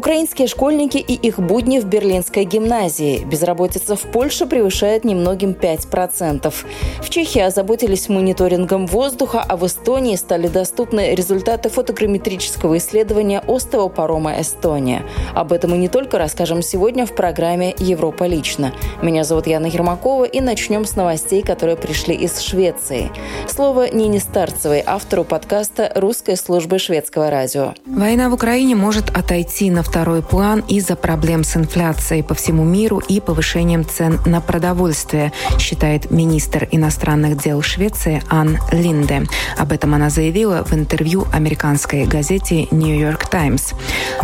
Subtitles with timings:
[0.00, 3.22] Украинские школьники и их будни в Берлинской гимназии.
[3.22, 6.54] Безработица в Польше превышает немногим 5%.
[7.02, 14.40] В Чехии озаботились мониторингом воздуха, а в Эстонии стали доступны результаты фотограмметрического исследования остова парома
[14.40, 15.04] «Эстония».
[15.34, 18.72] Об этом и не только расскажем сегодня в программе «Европа лично».
[19.02, 23.10] Меня зовут Яна Ермакова, и начнем с новостей, которые пришли из Швеции.
[23.48, 27.74] Слово Нине Старцевой, автору подкаста русской службы шведского радио.
[27.84, 33.02] Война в Украине может отойти на второй план из-за проблем с инфляцией по всему миру
[33.08, 39.26] и повышением цен на продовольствие, считает министр иностранных дел Швеции Ан Линде.
[39.58, 43.74] Об этом она заявила в интервью американской газете New York Times.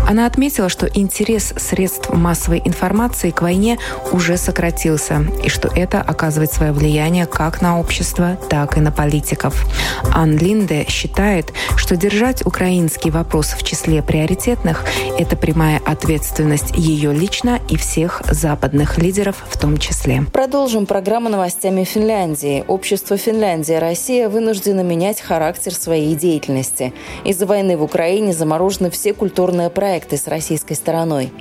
[0.09, 3.79] Она отметила, что интерес средств массовой информации к войне
[4.13, 9.67] уже сократился, и что это оказывает свое влияние как на общество, так и на политиков.
[10.15, 14.85] Ан Линде считает, что держать украинский вопрос в числе приоритетных–
[15.19, 20.23] это прямая ответственность ее лично и всех западных лидеров в том числе.
[20.31, 22.63] Продолжим программу новостями Финляндии.
[22.69, 26.93] Общество Финляндия-Россия вынуждено менять характер своей деятельности.
[27.25, 31.33] Из-за войны в Украине заморожены все культурные проекты с российской стороной.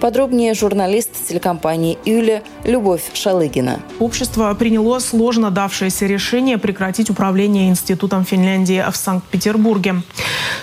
[0.00, 3.80] Подробнее журналист телекомпании «Юля» Любовь Шалыгина.
[4.00, 10.02] Общество приняло сложно давшееся решение прекратить управление Институтом Финляндии в Санкт-Петербурге.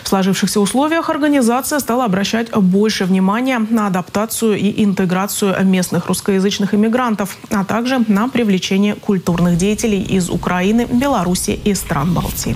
[0.03, 7.37] В сложившихся условиях организация стала обращать больше внимания на адаптацию и интеграцию местных русскоязычных иммигрантов,
[7.51, 12.55] а также на привлечение культурных деятелей из Украины, Беларуси и стран Балтии.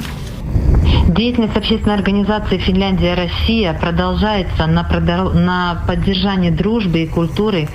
[1.07, 7.67] Деятельность общественной организации «Финляндия-Россия» продолжается на, продор- на поддержание дружбы и культуры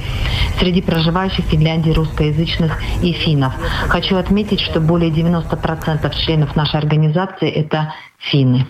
[0.59, 3.53] среди проживающих в Финляндии русскоязычных и финнов.
[3.89, 8.67] Хочу отметить, что более 90% членов нашей организации– это финны.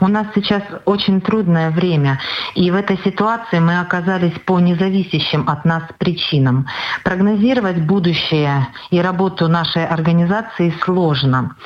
[0.00, 2.18] У нас сейчас очень трудное время,
[2.54, 6.66] и в этой ситуации мы оказались по независящим от нас причинам.
[7.04, 11.56] Прогнозировать будущее и работу нашей организации сложно.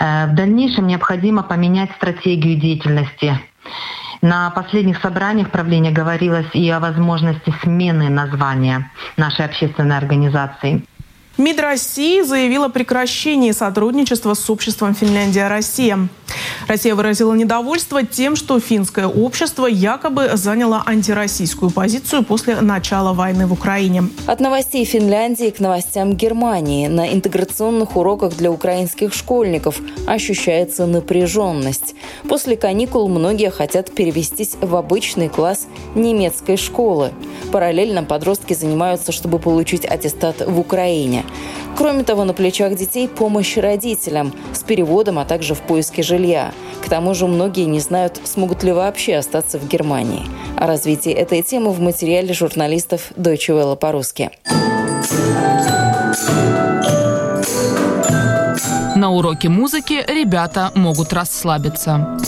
[0.00, 3.40] Э, В дальнейшем необходимо поменять стратегию деятельности.
[4.22, 10.84] На последних собраниях правления говорилось и о возможности смены названия нашей общественной организации.
[11.38, 16.08] МИД России заявила о прекращении сотрудничества с обществом Финляндия-Россия.
[16.70, 23.52] Россия выразила недовольство тем, что финское общество якобы заняло антироссийскую позицию после начала войны в
[23.52, 24.04] Украине.
[24.28, 26.86] От новостей Финляндии к новостям Германии.
[26.86, 31.96] На интеграционных уроках для украинских школьников ощущается напряженность.
[32.28, 35.66] После каникул многие хотят перевестись в обычный класс
[35.96, 37.10] немецкой школы.
[37.50, 41.24] Параллельно подростки занимаются, чтобы получить аттестат в Украине.
[41.76, 46.52] Кроме того, на плечах детей помощь родителям с переводом, а также в поиске жилья.
[46.84, 50.26] К тому же многие не знают, смогут ли вообще остаться в Германии.
[50.56, 54.30] О развитии этой темы в материале журналистов Deutsche Welle по-русски.
[58.96, 62.18] На уроке музыки ребята могут расслабиться.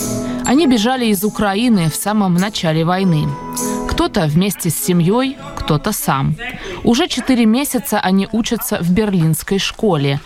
[0.46, 3.28] Они бежали из Украины в самом начале войны.
[3.90, 6.34] Кто-то вместе с семьей, кто-то сам.
[6.84, 10.20] Уже четыре месяца они учатся в берлинской школе.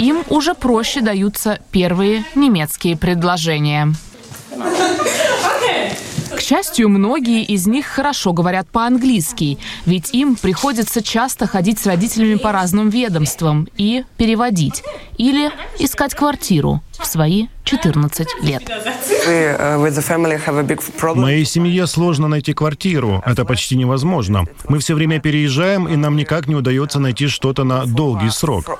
[0.00, 3.92] Им уже проще даются первые немецкие предложения.
[6.36, 12.36] К счастью, многие из них хорошо говорят по-английски, ведь им приходится часто ходить с родителями
[12.36, 14.82] по разным ведомствам и переводить,
[15.18, 18.62] или искать квартиру в свои 14 лет.
[21.14, 23.22] Моей семье сложно найти квартиру.
[23.26, 24.46] Это почти невозможно.
[24.68, 28.78] Мы все время переезжаем, и нам никак не удается найти что-то на долгий срок.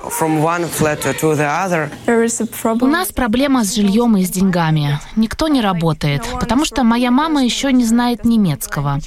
[2.81, 4.99] У нас проблема с жильем и с деньгами.
[5.15, 8.99] Никто не работает, потому что моя мама еще не знает немецкого.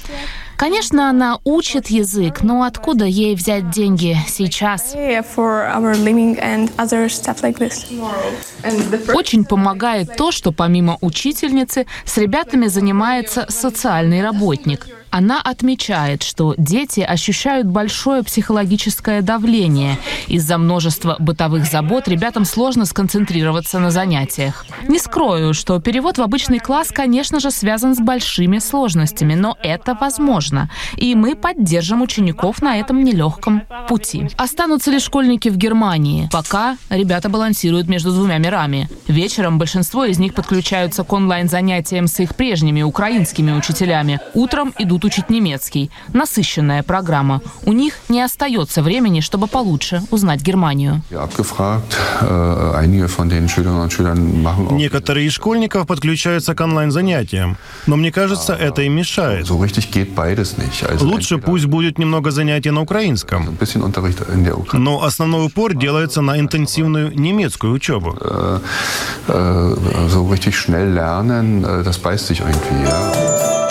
[0.57, 4.95] Конечно, она учит язык, но откуда ей взять деньги сейчас?
[9.13, 14.87] Очень помогает то, что помимо учительницы с ребятами занимается социальный работник.
[15.17, 19.97] Она отмечает, что дети ощущают большое психологическое давление.
[20.27, 24.65] Из-за множества бытовых забот ребятам сложно сконцентрироваться на занятиях.
[24.89, 29.93] Не скрою, что перевод в обычный класс, конечно же, связан с большими сложностями, но это
[29.93, 30.69] возможно.
[30.97, 34.27] И мы поддержим учеников на этом нелегком пути.
[34.35, 36.27] Останутся ли школьники в Германии?
[36.29, 38.89] Пока ребята балансируют между двумя мирами.
[39.07, 44.19] Вечером большинство из них подключаются к онлайн-занятиям с их прежними украинскими учителями.
[44.33, 45.89] Утром идут учить немецкий.
[46.13, 47.41] Насыщенная программа.
[47.65, 51.01] У них не остается времени, чтобы получше узнать Германию.
[54.71, 57.57] Некоторые из школьников подключаются к онлайн-занятиям,
[57.87, 59.49] но мне кажется, это им мешает.
[61.01, 63.57] Лучше пусть будет немного занятий на украинском,
[64.73, 68.17] но основной упор делается на интенсивную немецкую учебу.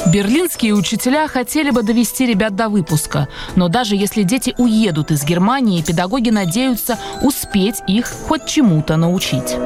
[0.07, 3.29] Берлинские учителя хотели бы довести ребят до выпуска.
[3.57, 9.57] Но даже если дети уедут из Германии, педагоги надеются успеть их хоть чему-то научить.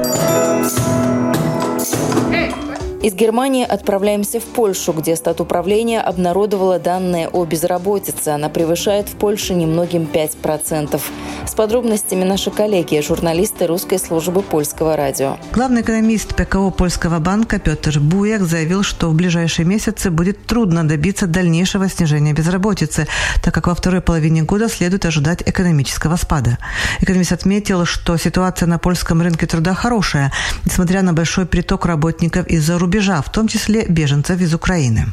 [3.01, 8.27] Из Германии отправляемся в Польшу, где статуправление обнародовало данные о безработице.
[8.27, 11.01] Она превышает в Польше немногим 5%.
[11.47, 15.37] С подробностями наши коллеги, журналисты русской службы польского радио.
[15.53, 21.25] Главный экономист ПКО Польского банка Петр Буяк заявил, что в ближайшие месяцы будет трудно добиться
[21.25, 23.07] дальнейшего снижения безработицы,
[23.41, 26.57] так как во второй половине года следует ожидать экономического спада.
[26.99, 30.33] Экономист отметил, что ситуация на польском рынке труда хорошая,
[30.65, 35.05] несмотря на большой приток работников из-за рубежа рубежа, в том числе беженцев из Украины.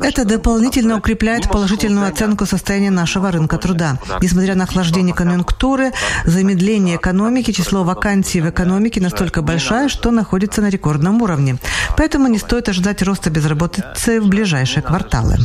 [0.00, 3.98] Это дополнительно укрепляет положительную оценку состояния нашего рынка труда.
[4.22, 5.92] Несмотря на охлаждение конъюнктуры,
[6.24, 11.56] замедление экономики, число вакансий в экономике настолько большое, что находится на рекордном уровне.
[11.98, 15.36] Поэтому не стоит ожидать роста безработицы в ближайшие кварталы.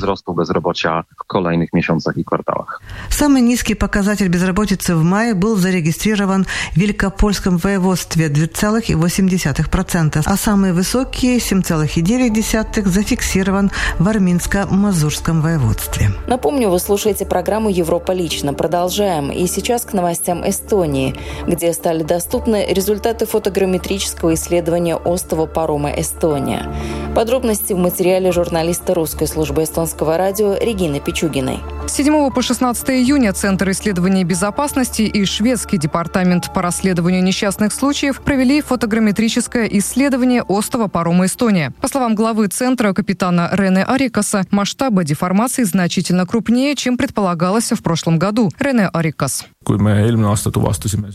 [3.09, 10.73] Самый низкий показатель безработицы в мае был зарегистрирован в Великопольском воеводстве 2,5 7,8%, а самые
[10.73, 16.11] высокие 7,9% зафиксирован в Арминско-Мазурском воеводстве.
[16.27, 18.53] Напомню, вы слушаете программу «Европа лично».
[18.53, 19.31] Продолжаем.
[19.31, 21.15] И сейчас к новостям Эстонии,
[21.47, 26.73] где стали доступны результаты фотограмметрического исследования остова парома «Эстония».
[27.15, 31.59] Подробности в материале журналиста русской службы эстонского радио Регины Пичугиной.
[31.87, 38.21] С 7 по 16 июня Центр исследований безопасности и шведский департамент по расследованию несчастных случаев
[38.21, 41.73] провели фотограмметрическое исследование острова парома Эстония.
[41.81, 48.17] По словам главы Центра капитана Рене Арикаса, масштабы деформации значительно крупнее, чем предполагалось в прошлом
[48.17, 48.49] году.
[48.59, 49.45] Рене Арикас.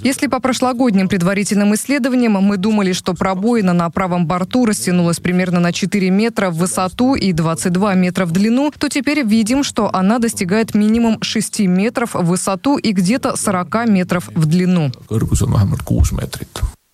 [0.02, 5.72] Если по прошлогодним предварительным исследованиям мы думали, что пробоина на правом борту растянулась примерно на
[5.72, 10.59] 4 метра в высоту и 22 метра в длину, то теперь видим, что она достигает
[10.74, 14.92] минимум 6 метров в высоту и где-то 40 метров в длину.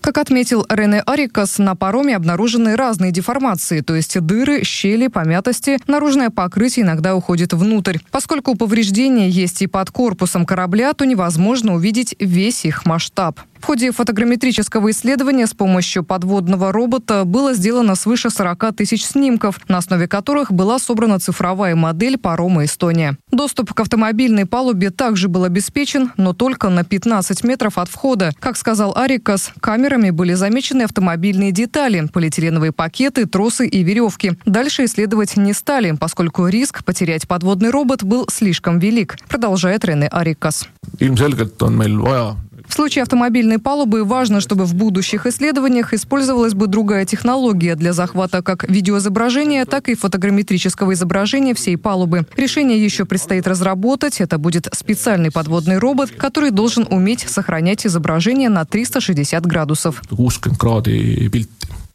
[0.06, 5.78] Как отметил Рене Арикас, на пароме обнаружены разные деформации, то есть дыры, щели, помятости.
[5.88, 7.98] Наружное покрытие иногда уходит внутрь.
[8.12, 13.40] Поскольку повреждения есть и под корпусом корабля, то невозможно увидеть весь их масштаб.
[13.66, 19.78] В ходе фотограмметрического исследования с помощью подводного робота было сделано свыше 40 тысяч снимков, на
[19.78, 23.18] основе которых была собрана цифровая модель парома «Эстония».
[23.32, 28.30] Доступ к автомобильной палубе также был обеспечен, но только на 15 метров от входа.
[28.38, 34.34] Как сказал Арикас, камерами были замечены автомобильные детали, полиэтиленовые пакеты, тросы и веревки.
[34.44, 40.68] Дальше исследовать не стали, поскольку риск потерять подводный робот был слишком велик, продолжает Рене Арикас.
[41.00, 42.45] В
[42.76, 48.68] случае автомобильной палубы важно, чтобы в будущих исследованиях использовалась бы другая технология для захвата как
[48.68, 52.26] видеоизображения, так и фотограмметрического изображения всей палубы.
[52.36, 54.20] Решение еще предстоит разработать.
[54.20, 60.02] Это будет специальный подводный робот, который должен уметь сохранять изображение на 360 градусов.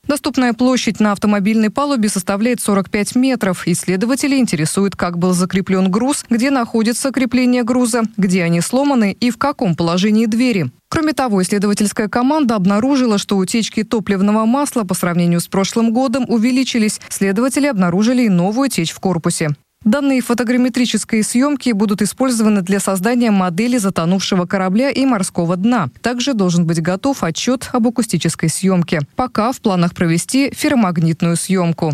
[0.08, 3.67] Доступная площадь на автомобильной палубе составляет 45 метров.
[3.67, 9.38] Исследователи интересуют, как был закреплен груз, где находится крепление груза, где они сломаны и в
[9.38, 10.72] каком положении двери.
[10.89, 17.00] Кроме того, исследовательская команда обнаружила, что утечки топливного масла по сравнению с прошлым годом увеличились.
[17.08, 19.51] Следователи обнаружили и новую течь в корпусе.
[19.84, 25.90] Данные фотограмметрической съемки будут использованы для создания модели затонувшего корабля и морского дна.
[26.02, 29.00] Также должен быть готов отчет об акустической съемке.
[29.16, 31.94] Пока в планах провести ферромагнитную съемку.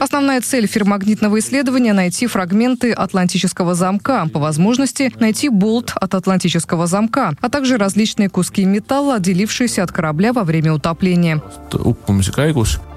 [0.00, 7.34] Основная цель ферромагнитного исследования– найти фрагменты атлантического замка, по возможности найти болт от атлантического замка,
[7.40, 11.40] а также различные куски металла, отделившиеся от корабля во время утопления.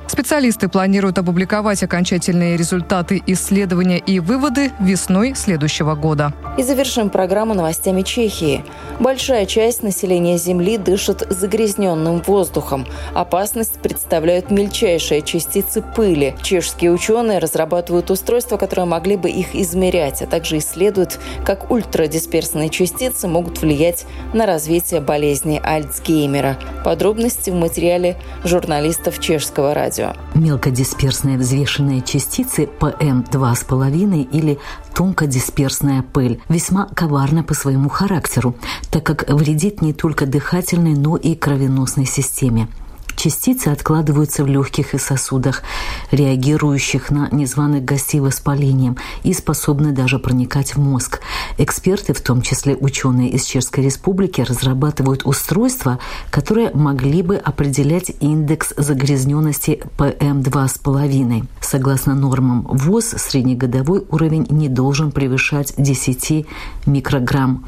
[0.07, 6.31] Специалисты планируют опубликовать окончательные результаты исследования и выводы весной следующего года.
[6.57, 8.63] И завершим программу новостями Чехии.
[8.99, 12.85] Большая часть населения Земли дышит загрязненным воздухом.
[13.13, 16.35] Опасность представляют мельчайшие частицы пыли.
[16.41, 23.27] Чешские ученые разрабатывают устройства, которые могли бы их измерять, а также исследуют, как ультрадисперсные частицы
[23.27, 26.57] могут влиять на развитие болезни Альцгеймера.
[26.83, 29.94] Подробности в материале журналистов чешского радио.
[30.33, 34.59] Мелкодисперсные взвешенные частицы ПМ2,5 или
[34.93, 38.55] тонкодисперсная пыль весьма коварна по своему характеру,
[38.91, 42.67] так как вредит не только дыхательной, но и кровеносной системе.
[43.15, 45.63] Частицы откладываются в легких и сосудах,
[46.11, 51.21] реагирующих на незваных гостей воспалением и способны даже проникать в мозг.
[51.57, 58.73] Эксперты, в том числе ученые из Чешской Республики, разрабатывают устройства, которые могли бы определять индекс
[58.75, 61.45] загрязненности ПМ2,5.
[61.61, 66.45] Согласно нормам ВОЗ, среднегодовой уровень не должен превышать 10
[66.85, 67.65] микрограмм,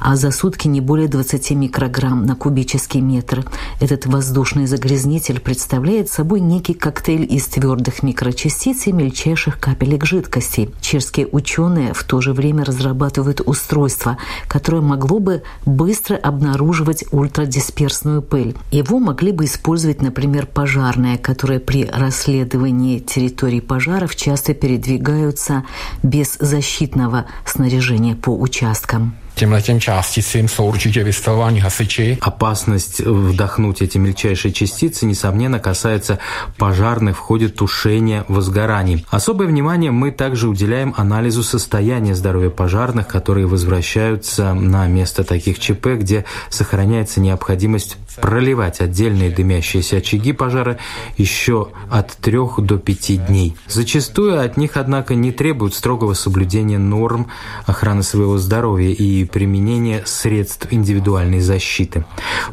[0.00, 3.44] а за сутки не более 20 микрограмм на кубический метр.
[3.80, 10.70] Этот воздушный загрязнитель представляет собой некий коктейль из твердых микрочастиц и мельчайших капелек жидкости.
[10.80, 14.18] Чешские ученые в то же время разрабатывают устройство,
[14.48, 18.56] которое могло бы быстро обнаруживать ультрадисперсную пыль.
[18.70, 25.64] Его могли бы использовать, например, пожарные, которые при расследовании территорий пожаров часто передвигаются
[26.02, 32.18] без защитного снаряжения по участкам těmhletěm částicím jsou určitě vystavováni hasiči.
[32.20, 36.18] Опасность вдохнуть эти мельчайшие частицы, несомненно, касается
[36.56, 39.06] пожарных в ходе тушения возгораний.
[39.10, 45.86] Особое внимание мы также уделяем анализу состояния здоровья пожарных, которые возвращаются на место таких ЧП,
[46.00, 50.78] где сохраняется необходимость проливать отдельные дымящиеся очаги пожара
[51.16, 53.56] еще от трех до пяти дней.
[53.68, 57.28] Зачастую от них, однако, не требуют строгого соблюдения норм
[57.66, 62.04] охраны своего здоровья и применения средств индивидуальной защиты.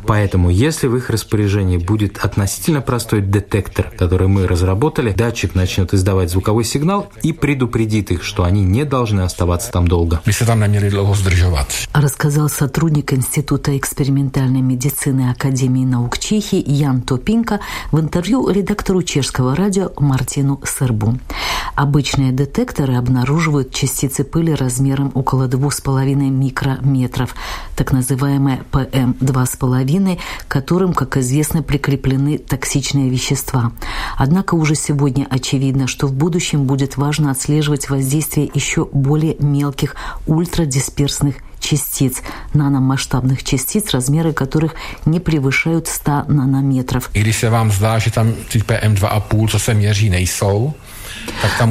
[0.06, 6.30] Поэтому, если в их распоряжении будет относительно простой детектор, который мы разработали, датчик начнет издавать
[6.30, 10.22] звуковой сигнал и предупредит их, что они не должны оставаться там долго.
[11.94, 19.92] Рассказал сотрудник Института экспериментальной медицины Академии наук Чехии Ян Топинка в интервью редактору чешского радио
[19.98, 21.18] Мартину Сербу.
[21.76, 27.36] Обычные детекторы обнаруживают частицы пыли размером около 2,5 микрометров,
[27.76, 33.72] так называемые ПМ2,5, к которым, как известно, прикреплены токсичные вещества.
[34.18, 39.96] Однако уже сегодня очевидно, что в будущем будет важно отслеживать воздействие еще более мелких
[40.28, 41.36] ультрадисперсных
[41.66, 42.22] частиц,
[42.54, 47.10] наномасштабных частиц, размеры которых не превышают 100 нанометров.
[47.14, 50.74] И если вам zdá, že tam ty PM2,5, co se měří, nejsou,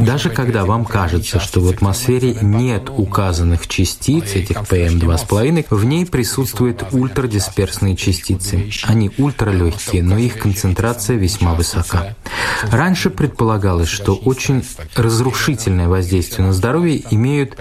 [0.05, 6.85] даже когда вам кажется, что в атмосфере нет указанных частиц, этих PM2,5, в ней присутствуют
[6.93, 8.71] ультрадисперсные частицы.
[8.85, 12.15] Они ультралегкие, но их концентрация весьма высока.
[12.63, 17.57] Раньше предполагалось, что очень разрушительное воздействие на здоровье имеют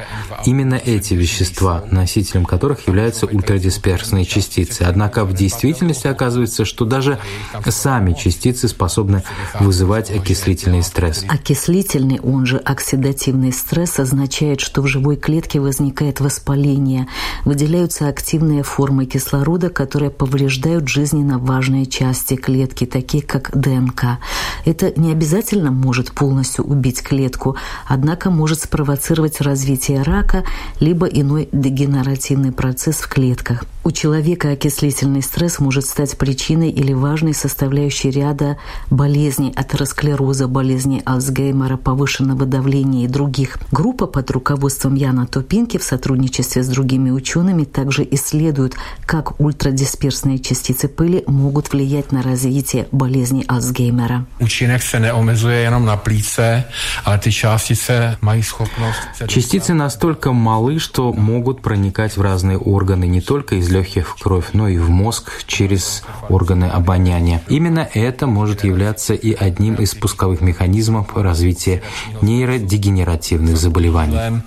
[0.45, 4.83] именно эти вещества, носителем которых являются ультрадисперсные частицы.
[4.83, 7.19] Однако в действительности оказывается, что даже
[7.67, 9.23] сами частицы способны
[9.59, 11.25] вызывать окислительный стресс.
[11.27, 17.07] Окислительный Длительный, он же оксидативный стресс, означает, что в живой клетке возникает воспаление,
[17.43, 24.19] выделяются активные формы кислорода, которые повреждают жизненно важные части клетки, такие как ДНК.
[24.63, 30.45] Это не обязательно может полностью убить клетку, однако может спровоцировать развитие рака
[30.79, 33.65] либо иной дегенеративный процесс в клетках.
[33.85, 38.57] У человека окислительный стресс может стать причиной или важной составляющей ряда
[38.89, 43.57] болезней, атеросклероза, болезней Альцгеймера, удара, повышенного давления и других.
[43.71, 48.75] Группа под руководством Яна Топинки в сотрудничестве с другими учеными также исследует,
[49.05, 54.25] как ультрадисперсные частицы пыли могут влиять на развитие болезни Альцгеймера.
[54.39, 56.63] Účinek se neomezuje jenom na plíce,
[57.05, 58.99] ale ty částice mají schopnost...
[59.27, 64.53] Частицы настолько малы, что могут проникать в разные органы, не только из легких в кровь,
[64.53, 67.41] но и в мозг через органы обоняния.
[67.49, 71.81] Именно это может являться и одним из пусковых механизмов развития развития
[72.21, 74.41] нейродегенеративных заболеваний.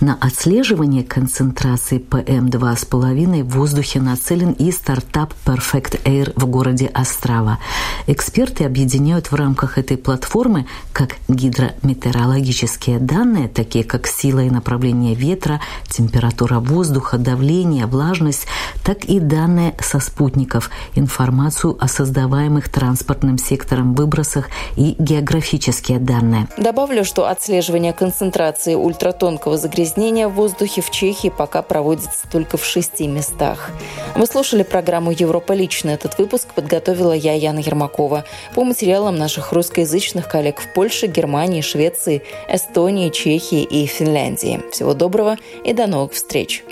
[0.00, 7.58] На отслеживание концентрации ПМ2,5 в воздухе нацелен и стартап Perfect Air в городе Острава.
[8.06, 15.60] Эксперты объединяют в рамках этой платформы как гидрометеорологические данные, такие как сила и направление ветра,
[15.88, 18.46] температура воздуха, давление, влажность,
[18.82, 26.46] так и данные со спутников, информацию о создаваемых транспортным сектором выбросах и географические данные.
[26.58, 33.08] Добавлю, что отслеживание концентрации ультратонкого загрязнения в воздухе в Чехии пока проводится только в шести
[33.08, 33.70] местах.
[34.14, 35.88] Вы слушали программу «Европа лично».
[35.88, 38.26] Этот выпуск подготовила я, Яна Ермакова.
[38.54, 44.60] По материалам наших русскоязычных коллег в Польше, Германии, Швеции, Эстонии, Чехии и Финляндии.
[44.70, 46.62] Всего доброго и до новых встреч!